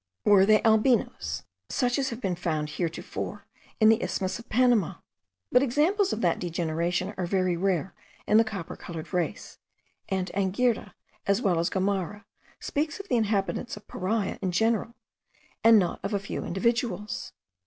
Were 0.25 0.47
they 0.47 0.63
albinos, 0.63 1.43
such 1.69 1.99
as 1.99 2.09
have 2.09 2.19
been 2.19 2.35
found 2.35 2.69
heretofore 2.71 3.45
in 3.79 3.89
the 3.89 4.01
isthmus 4.01 4.39
of 4.39 4.49
Panama? 4.49 4.95
But 5.51 5.61
examples 5.61 6.11
of 6.11 6.21
that 6.21 6.39
degeneration 6.39 7.13
are 7.19 7.27
very 7.27 7.55
rare 7.55 7.93
in 8.25 8.37
the 8.37 8.43
copper 8.43 8.75
coloured 8.75 9.13
race; 9.13 9.59
and 10.09 10.31
Anghiera, 10.33 10.95
as 11.27 11.43
well 11.43 11.59
as 11.59 11.69
Gomara, 11.69 12.25
speaks 12.59 12.99
of 12.99 13.09
the 13.09 13.15
inhabitants 13.17 13.77
of 13.77 13.87
Paria 13.87 14.39
in 14.41 14.51
general, 14.51 14.95
and 15.63 15.77
not 15.77 15.99
of 16.01 16.15
a 16.15 16.19
few 16.19 16.45
individuals. 16.45 17.33